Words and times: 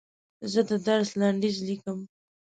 زه 0.51 0.61
د 0.69 0.71
درس 0.87 1.09
لنډیز 1.21 1.57
لیکم. 1.67 1.99